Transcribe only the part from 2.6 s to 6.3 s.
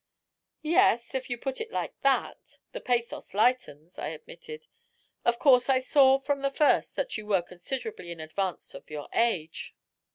the pathos lightens," I admitted. "Of course I saw